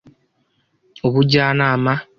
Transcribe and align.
Ubujyanama 1.07 1.93